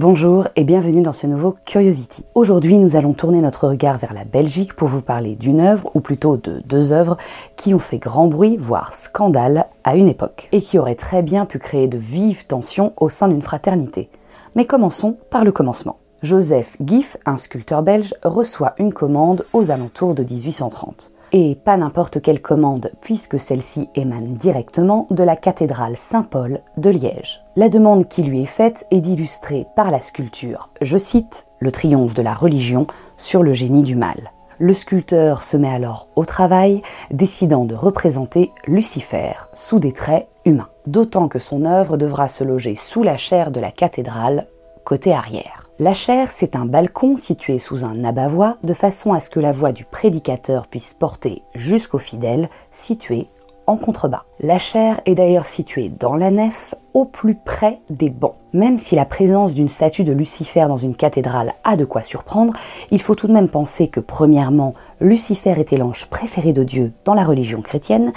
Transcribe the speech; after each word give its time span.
Bonjour 0.00 0.48
et 0.56 0.64
bienvenue 0.64 1.02
dans 1.02 1.12
ce 1.12 1.26
nouveau 1.26 1.56
Curiosity. 1.66 2.24
Aujourd'hui, 2.34 2.78
nous 2.78 2.96
allons 2.96 3.12
tourner 3.12 3.42
notre 3.42 3.68
regard 3.68 3.98
vers 3.98 4.14
la 4.14 4.24
Belgique 4.24 4.74
pour 4.74 4.88
vous 4.88 5.02
parler 5.02 5.34
d'une 5.34 5.60
œuvre, 5.60 5.90
ou 5.94 6.00
plutôt 6.00 6.38
de 6.38 6.58
deux 6.66 6.92
œuvres, 6.92 7.18
qui 7.56 7.74
ont 7.74 7.78
fait 7.78 7.98
grand 7.98 8.26
bruit, 8.26 8.56
voire 8.56 8.94
scandale, 8.94 9.66
à 9.84 9.96
une 9.96 10.08
époque, 10.08 10.48
et 10.52 10.62
qui 10.62 10.78
auraient 10.78 10.94
très 10.94 11.22
bien 11.22 11.44
pu 11.44 11.58
créer 11.58 11.86
de 11.86 11.98
vives 11.98 12.46
tensions 12.46 12.94
au 12.96 13.10
sein 13.10 13.28
d'une 13.28 13.42
fraternité. 13.42 14.08
Mais 14.56 14.64
commençons 14.64 15.18
par 15.28 15.44
le 15.44 15.52
commencement. 15.52 15.98
Joseph 16.22 16.76
Giff, 16.84 17.16
un 17.24 17.38
sculpteur 17.38 17.82
belge, 17.82 18.14
reçoit 18.22 18.74
une 18.78 18.92
commande 18.92 19.46
aux 19.54 19.70
alentours 19.70 20.14
de 20.14 20.22
1830. 20.22 21.12
Et 21.32 21.54
pas 21.54 21.76
n'importe 21.76 22.20
quelle 22.20 22.42
commande, 22.42 22.90
puisque 23.00 23.38
celle-ci 23.38 23.88
émane 23.94 24.34
directement 24.34 25.06
de 25.10 25.22
la 25.22 25.36
cathédrale 25.36 25.96
Saint-Paul 25.96 26.60
de 26.76 26.90
Liège. 26.90 27.40
La 27.56 27.68
demande 27.70 28.06
qui 28.08 28.22
lui 28.22 28.42
est 28.42 28.46
faite 28.46 28.86
est 28.90 29.00
d'illustrer 29.00 29.66
par 29.76 29.90
la 29.90 30.00
sculpture, 30.00 30.68
je 30.82 30.98
cite, 30.98 31.46
le 31.58 31.72
triomphe 31.72 32.14
de 32.14 32.22
la 32.22 32.34
religion 32.34 32.86
sur 33.16 33.42
le 33.42 33.54
génie 33.54 33.82
du 33.82 33.96
mal. 33.96 34.32
Le 34.58 34.74
sculpteur 34.74 35.42
se 35.42 35.56
met 35.56 35.72
alors 35.72 36.08
au 36.16 36.26
travail, 36.26 36.82
décidant 37.10 37.64
de 37.64 37.74
représenter 37.74 38.50
Lucifer 38.66 39.32
sous 39.54 39.78
des 39.78 39.92
traits 39.92 40.28
humains. 40.44 40.68
D'autant 40.86 41.28
que 41.28 41.38
son 41.38 41.64
œuvre 41.64 41.96
devra 41.96 42.28
se 42.28 42.44
loger 42.44 42.74
sous 42.74 43.02
la 43.02 43.16
chaire 43.16 43.52
de 43.52 43.60
la 43.60 43.70
cathédrale, 43.70 44.48
côté 44.84 45.14
arrière. 45.14 45.59
La 45.80 45.94
chaire, 45.94 46.30
c'est 46.30 46.56
un 46.56 46.66
balcon 46.66 47.16
situé 47.16 47.58
sous 47.58 47.86
un 47.86 48.04
abat-voix 48.04 48.58
de 48.62 48.74
façon 48.74 49.14
à 49.14 49.20
ce 49.20 49.30
que 49.30 49.40
la 49.40 49.50
voix 49.50 49.72
du 49.72 49.86
prédicateur 49.86 50.66
puisse 50.66 50.92
porter 50.92 51.40
jusqu'aux 51.54 51.96
fidèles 51.96 52.50
situés 52.70 53.28
en 53.66 53.78
contrebas. 53.78 54.24
La 54.40 54.58
chaire 54.58 55.00
est 55.06 55.14
d'ailleurs 55.14 55.46
située 55.46 55.88
dans 55.88 56.16
la 56.16 56.30
nef, 56.30 56.74
au 56.92 57.06
plus 57.06 57.34
près 57.34 57.78
des 57.88 58.10
bancs. 58.10 58.34
Même 58.52 58.76
si 58.76 58.94
la 58.94 59.06
présence 59.06 59.54
d'une 59.54 59.68
statue 59.68 60.04
de 60.04 60.12
Lucifer 60.12 60.66
dans 60.68 60.76
une 60.76 60.94
cathédrale 60.94 61.54
a 61.64 61.76
de 61.76 61.86
quoi 61.86 62.02
surprendre, 62.02 62.52
il 62.90 63.00
faut 63.00 63.14
tout 63.14 63.28
de 63.28 63.32
même 63.32 63.48
penser 63.48 63.88
que 63.88 64.00
premièrement, 64.00 64.74
Lucifer 65.00 65.58
était 65.58 65.78
l'ange 65.78 66.08
préféré 66.10 66.52
de 66.52 66.62
Dieu 66.62 66.92
dans 67.06 67.14
la 67.14 67.24
religion 67.24 67.62
chrétienne, 67.62 68.12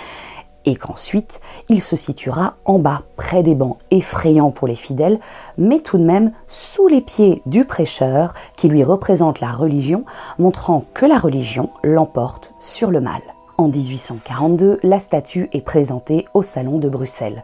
et 0.65 0.75
qu'ensuite 0.75 1.41
il 1.69 1.81
se 1.81 1.95
situera 1.95 2.55
en 2.65 2.79
bas, 2.79 3.03
près 3.17 3.43
des 3.43 3.55
bancs, 3.55 3.77
effrayants 3.91 4.51
pour 4.51 4.67
les 4.67 4.75
fidèles, 4.75 5.19
mais 5.57 5.79
tout 5.79 5.97
de 5.97 6.03
même 6.03 6.31
sous 6.47 6.87
les 6.87 7.01
pieds 7.01 7.41
du 7.45 7.65
prêcheur 7.65 8.33
qui 8.57 8.67
lui 8.67 8.83
représente 8.83 9.39
la 9.39 9.51
religion, 9.51 10.05
montrant 10.39 10.85
que 10.93 11.05
la 11.05 11.17
religion 11.17 11.69
l'emporte 11.83 12.53
sur 12.59 12.91
le 12.91 13.01
mal. 13.01 13.21
En 13.57 13.67
1842, 13.67 14.79
la 14.81 14.99
statue 14.99 15.47
est 15.53 15.61
présentée 15.61 16.25
au 16.33 16.41
Salon 16.41 16.79
de 16.79 16.89
Bruxelles. 16.89 17.43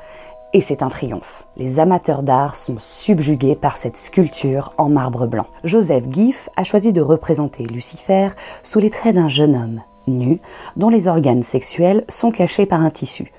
Et 0.52 0.62
c'est 0.62 0.82
un 0.82 0.88
triomphe. 0.88 1.46
Les 1.58 1.80
amateurs 1.80 2.24
d'art 2.24 2.56
sont 2.56 2.78
subjugués 2.80 3.56
par 3.56 3.78
cette 3.78 3.98
sculpture 3.98 4.74
en 4.80 4.90
marbre 4.90 5.28
blanc. 5.28 5.46
Joseph 5.64 6.06
Giff 6.10 6.50
a 6.58 6.64
choisi 6.64 6.92
de 6.92 7.02
représenter 7.02 7.64
Lucifer 7.66 8.30
sous 8.64 8.80
les 8.80 8.90
traits 8.90 9.14
d'un 9.14 9.30
jeune 9.30 9.56
homme, 9.56 9.82
nu, 10.18 10.42
dont 10.76 10.90
les 10.90 11.08
organes 11.08 11.44
sexuels 11.44 12.04
sont 12.10 12.32
cachés 12.32 12.66
par 12.66 12.82
un 12.82 12.90
tissu. 12.90 13.32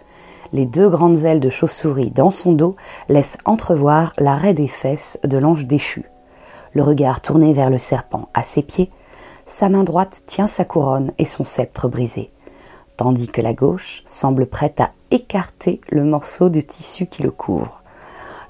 Les 0.53 0.67
deux 0.67 0.89
grandes 0.89 1.25
ailes 1.25 1.41
de 1.41 1.51
chauve-souris 1.51 2.11
dans 2.11 2.31
son 2.31 2.53
dos 2.53 2.77
laissent 3.09 3.39
entrevoir 3.45 4.13
l'arrêt 4.19 4.55
des 4.55 4.69
fesses 4.69 5.19
de 5.25 5.39
l'ange 5.39 5.67
déchu. 5.67 6.05
Le 6.73 6.83
regard 6.83 7.21
tourné 7.21 7.53
vers 7.53 7.71
le 7.71 7.79
serpent 7.79 8.29
à 8.35 8.43
ses 8.43 8.63
pieds, 8.63 8.91
sa 9.47 9.69
main 9.69 9.85
droite 9.85 10.23
tient 10.27 10.47
sa 10.47 10.65
couronne 10.65 11.13
et 11.19 11.25
son 11.25 11.45
sceptre 11.45 11.89
brisé, 11.89 12.31
tandis 12.97 13.29
que 13.29 13.41
la 13.41 13.53
gauche 13.53 14.03
semble 14.07 14.47
prête 14.47 14.81
à 14.81 14.91
écarter 15.11 15.81
le 15.91 16.05
morceau 16.05 16.49
de 16.49 16.61
tissu 16.61 17.07
qui 17.07 17.23
le 17.23 17.31
couvre. 17.31 17.83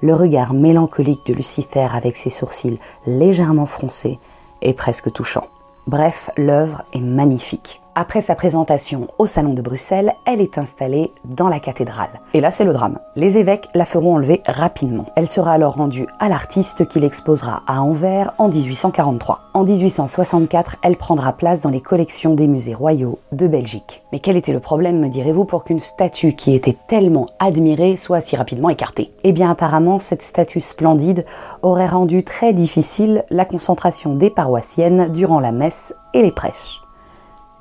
Le 0.03 0.15
regard 0.15 0.55
mélancolique 0.55 1.27
de 1.27 1.35
Lucifer 1.35 1.89
avec 1.93 2.17
ses 2.17 2.31
sourcils 2.31 2.79
légèrement 3.07 3.67
froncés 3.67 4.19
est 4.63 4.73
presque 4.73 5.13
touchant. 5.13 5.47
Bref, 5.87 6.31
l'œuvre 6.37 6.83
est 6.95 7.01
magnifique. 7.01 7.81
Après 7.97 8.21
sa 8.21 8.37
présentation 8.37 9.09
au 9.19 9.27
Salon 9.27 9.53
de 9.53 9.63
Bruxelles, 9.63 10.13
elle 10.25 10.41
est 10.41 10.59
installée 10.59 11.11
dans 11.25 11.49
la 11.49 11.59
cathédrale. 11.59 12.21
Et 12.35 12.41
là, 12.41 12.53
c'est 12.53 12.65
le 12.65 12.73
drame. 12.73 13.01
Les 13.17 13.37
évêques 13.37 13.69
la 13.75 13.85
feront 13.85 14.15
enlever 14.15 14.43
rapidement. 14.47 15.07
Elle 15.17 15.29
sera 15.29 15.53
alors 15.53 15.75
rendue 15.75 16.07
à 16.21 16.29
l'artiste 16.29 16.87
qui 16.87 17.01
l'exposera 17.01 17.63
à 17.67 17.83
Anvers 17.83 18.33
en 18.39 18.49
1843. 18.49 19.41
En 19.55 19.65
1864, 19.65 20.77
elle 20.85 20.97
prendra 20.97 21.33
place 21.33 21.63
dans 21.63 21.71
les 21.71 21.81
collections 21.81 22.35
des 22.35 22.47
musées 22.47 22.75
royaux 22.75 23.19
de 23.33 23.49
Belgique. 23.49 24.05
Mais 24.13 24.21
quel 24.21 24.37
était 24.37 24.53
le 24.53 24.61
problème, 24.61 25.01
me 25.01 25.09
direz-vous, 25.09 25.45
pour 25.45 25.65
qu'une 25.65 25.81
statue 25.81 26.35
qui 26.35 26.55
était 26.55 26.77
tellement 26.87 27.27
admirée 27.41 27.97
soit 27.97 28.21
si 28.21 28.37
rapidement 28.37 28.69
écartée? 28.69 29.11
Eh 29.25 29.33
bien, 29.33 29.51
apparemment, 29.51 29.99
cette 29.99 30.23
statue 30.23 30.61
splendide 30.61 31.27
aurait 31.63 31.89
rendu 31.89 32.23
très 32.23 32.53
difficile 32.53 33.25
la 33.31 33.45
concentration 33.45 34.15
des 34.15 34.31
paroissiennes 34.31 35.11
durant 35.11 35.41
la 35.41 35.51
messe 35.51 35.93
et 36.15 36.23
les 36.23 36.33
prêches. 36.33 36.81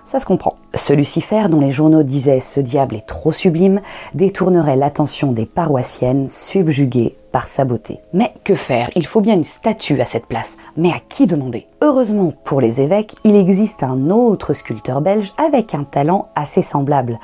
Ça 0.10 0.20
se 0.20 0.26
comprend. 0.26 0.56
Ce 0.74 0.92
Lucifer, 0.92 1.50
dont 1.52 1.60
les 1.60 1.70
journaux 1.70 2.02
disaient 2.02 2.40
ce 2.40 2.60
diable 2.60 2.96
est 2.96 3.06
trop 3.06 3.32
sublime, 3.32 3.80
détournerait 4.16 4.76
l'attention 4.76 5.34
des 5.34 5.46
paroissiennes 5.46 6.28
subjuguées 6.30 7.16
par 7.32 7.48
sa 7.48 7.64
beauté. 7.64 8.00
Mais 8.12 8.34
que 8.44 8.56
faire? 8.56 8.90
Il 8.96 9.06
faut 9.06 9.22
bien 9.22 9.36
une 9.36 9.44
statue 9.44 10.02
à 10.02 10.06
cette 10.06 10.26
place. 10.26 10.58
Mais 10.78 10.90
à 10.90 11.00
qui 11.10 11.28
demander? 11.28 11.68
Heureusement 11.84 12.34
pour 12.44 12.60
les 12.60 12.82
évêques, 12.82 13.18
il 13.24 13.36
existe 13.36 13.84
un 13.84 14.10
autre 14.10 14.54
sculpteur 14.54 15.02
belge 15.02 15.32
avec 15.38 15.76
un 15.76 15.84
talent 15.84 16.30
assez 16.34 16.64
semblable. 16.64 17.20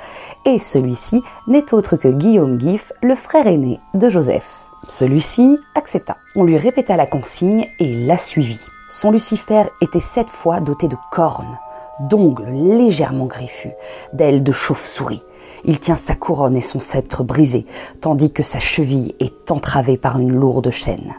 Et 0.45 0.59
celui-ci 0.59 1.23
n'est 1.47 1.73
autre 1.73 1.95
que 1.95 2.09
Guillaume 2.09 2.61
Giff, 2.61 2.91
le 3.01 3.15
frère 3.15 3.47
aîné 3.47 3.79
de 3.95 4.11
Joseph. 4.11 4.67
Celui-ci 4.89 5.57
accepta. 5.73 6.17
On 6.35 6.43
lui 6.43 6.59
répéta 6.59 6.97
la 6.97 7.07
consigne 7.07 7.65
et 7.79 8.05
la 8.05 8.19
suivit. 8.19 8.61
Son 8.91 9.09
Lucifer 9.09 9.63
était 9.81 9.99
cette 9.99 10.29
fois 10.29 10.59
doté 10.59 10.87
de 10.87 10.97
cornes 11.11 11.57
d'ongles 11.99 12.49
légèrement 12.51 13.25
griffus, 13.25 13.71
d'ailes 14.13 14.43
de 14.43 14.51
chauve-souris. 14.51 15.23
Il 15.65 15.79
tient 15.79 15.97
sa 15.97 16.15
couronne 16.15 16.57
et 16.57 16.61
son 16.61 16.79
sceptre 16.79 17.23
brisé, 17.23 17.65
tandis 18.01 18.31
que 18.31 18.43
sa 18.43 18.59
cheville 18.59 19.15
est 19.19 19.51
entravée 19.51 19.97
par 19.97 20.19
une 20.19 20.33
lourde 20.33 20.69
chaîne. 20.69 21.13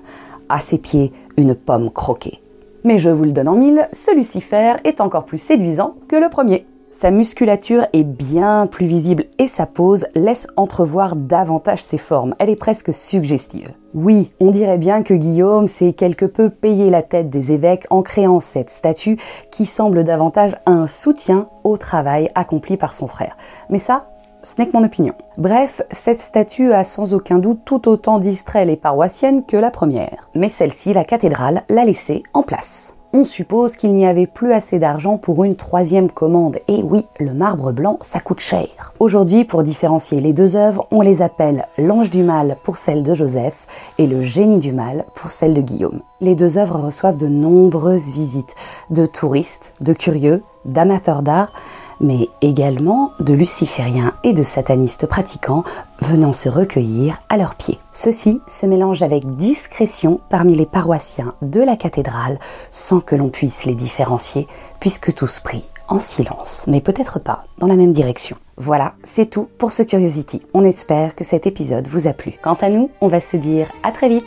À 0.48 0.60
ses 0.60 0.78
pieds, 0.78 1.12
une 1.36 1.54
pomme 1.54 1.90
croquée. 1.90 2.40
Mais 2.84 2.98
je 2.98 3.10
vous 3.10 3.24
le 3.24 3.32
donne 3.32 3.48
en 3.48 3.56
mille, 3.56 3.88
ce 3.92 4.14
Lucifer 4.14 4.74
est 4.84 5.00
encore 5.00 5.24
plus 5.24 5.38
séduisant 5.38 5.96
que 6.06 6.16
le 6.16 6.28
premier. 6.28 6.66
Sa 6.96 7.10
musculature 7.10 7.86
est 7.92 8.04
bien 8.04 8.66
plus 8.66 8.86
visible 8.86 9.24
et 9.38 9.48
sa 9.48 9.66
pose 9.66 10.06
laisse 10.14 10.46
entrevoir 10.56 11.14
davantage 11.14 11.84
ses 11.84 11.98
formes. 11.98 12.34
Elle 12.38 12.48
est 12.48 12.56
presque 12.56 12.90
suggestive. 12.90 13.70
Oui, 13.92 14.30
on 14.40 14.50
dirait 14.50 14.78
bien 14.78 15.02
que 15.02 15.12
Guillaume 15.12 15.66
s'est 15.66 15.92
quelque 15.92 16.24
peu 16.24 16.48
payé 16.48 16.88
la 16.88 17.02
tête 17.02 17.28
des 17.28 17.52
évêques 17.52 17.84
en 17.90 18.00
créant 18.00 18.40
cette 18.40 18.70
statue 18.70 19.18
qui 19.50 19.66
semble 19.66 20.04
davantage 20.04 20.56
un 20.64 20.86
soutien 20.86 21.44
au 21.64 21.76
travail 21.76 22.30
accompli 22.34 22.78
par 22.78 22.94
son 22.94 23.08
frère. 23.08 23.36
Mais 23.68 23.78
ça, 23.78 24.08
ce 24.42 24.54
n'est 24.56 24.66
que 24.66 24.74
mon 24.74 24.84
opinion. 24.84 25.12
Bref, 25.36 25.82
cette 25.90 26.20
statue 26.20 26.72
a 26.72 26.82
sans 26.82 27.12
aucun 27.12 27.38
doute 27.38 27.60
tout 27.66 27.90
autant 27.90 28.18
distrait 28.18 28.64
les 28.64 28.76
paroissiennes 28.76 29.44
que 29.44 29.58
la 29.58 29.70
première. 29.70 30.30
Mais 30.34 30.48
celle-ci, 30.48 30.94
la 30.94 31.04
cathédrale, 31.04 31.62
l'a 31.68 31.84
laissée 31.84 32.22
en 32.32 32.42
place 32.42 32.95
on 33.12 33.24
suppose 33.24 33.76
qu'il 33.76 33.94
n'y 33.94 34.06
avait 34.06 34.26
plus 34.26 34.52
assez 34.52 34.78
d'argent 34.78 35.16
pour 35.16 35.44
une 35.44 35.56
troisième 35.56 36.10
commande. 36.10 36.58
Et 36.68 36.82
oui, 36.82 37.06
le 37.18 37.32
marbre 37.32 37.72
blanc, 37.72 37.98
ça 38.02 38.20
coûte 38.20 38.40
cher. 38.40 38.94
Aujourd'hui, 38.98 39.44
pour 39.44 39.62
différencier 39.62 40.20
les 40.20 40.32
deux 40.32 40.56
œuvres, 40.56 40.86
on 40.90 41.00
les 41.00 41.22
appelle 41.22 41.66
l'ange 41.78 42.10
du 42.10 42.22
mal 42.22 42.56
pour 42.64 42.76
celle 42.76 43.02
de 43.02 43.14
Joseph 43.14 43.66
et 43.98 44.06
le 44.06 44.22
génie 44.22 44.58
du 44.58 44.72
mal 44.72 45.04
pour 45.14 45.30
celle 45.30 45.54
de 45.54 45.60
Guillaume. 45.60 46.00
Les 46.20 46.34
deux 46.34 46.58
œuvres 46.58 46.78
reçoivent 46.78 47.16
de 47.16 47.28
nombreuses 47.28 48.12
visites 48.12 48.54
de 48.90 49.06
touristes, 49.06 49.72
de 49.80 49.92
curieux, 49.92 50.42
d'amateurs 50.64 51.22
d'art, 51.22 51.52
mais 52.00 52.28
également 52.42 53.12
de 53.20 53.34
lucifériens 53.34 54.14
et 54.24 54.32
de 54.32 54.42
satanistes 54.42 55.06
pratiquants 55.06 55.64
venant 56.00 56.32
se 56.32 56.48
recueillir 56.48 57.20
à 57.28 57.36
leurs 57.36 57.54
pieds. 57.54 57.78
Ceux-ci 57.92 58.40
se 58.46 58.66
mélangent 58.66 59.02
avec 59.02 59.36
discrétion 59.36 60.20
parmi 60.28 60.56
les 60.56 60.66
paroissiens 60.66 61.32
de 61.42 61.60
la 61.60 61.76
cathédrale 61.76 62.38
sans 62.70 63.00
que 63.00 63.16
l'on 63.16 63.28
puisse 63.28 63.64
les 63.64 63.74
différencier 63.74 64.46
puisque 64.80 65.14
tous 65.14 65.40
prient 65.40 65.68
en 65.88 65.98
silence, 65.98 66.64
mais 66.66 66.80
peut-être 66.80 67.20
pas 67.20 67.44
dans 67.58 67.66
la 67.66 67.76
même 67.76 67.92
direction. 67.92 68.36
Voilà, 68.56 68.94
c'est 69.02 69.26
tout 69.26 69.48
pour 69.58 69.72
ce 69.72 69.82
Curiosity. 69.82 70.42
On 70.54 70.64
espère 70.64 71.14
que 71.14 71.24
cet 71.24 71.46
épisode 71.46 71.88
vous 71.88 72.06
a 72.08 72.12
plu. 72.12 72.34
Quant 72.42 72.56
à 72.60 72.70
nous, 72.70 72.90
on 73.00 73.08
va 73.08 73.20
se 73.20 73.36
dire 73.36 73.70
à 73.82 73.92
très 73.92 74.08
vite 74.08 74.24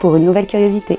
pour 0.00 0.16
une 0.16 0.24
nouvelle 0.24 0.46
curiosité. 0.46 0.98